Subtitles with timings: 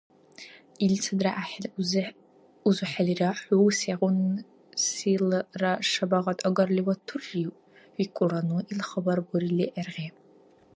[0.85, 1.65] —Илцадра гӀяхӀил
[2.69, 7.49] узухӀелира, хӀу сегъунсилра шабагъат агарли ватуррив?—
[7.97, 10.07] викӀулра ну ил хабар бурили гӀергъи.